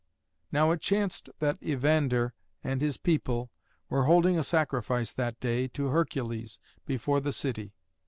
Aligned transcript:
Now 0.51 0.71
it 0.71 0.81
chanced 0.81 1.29
that 1.37 1.61
Evander 1.61 2.33
and 2.63 2.81
his 2.81 2.97
people 2.97 3.51
were 3.87 4.05
holding 4.05 4.35
a 4.35 4.43
sacrifice 4.43 5.13
that 5.13 5.39
day 5.39 5.67
to 5.77 5.89
Hercules 5.89 6.57
before 6.87 7.19
the 7.19 7.31
city. 7.31 7.75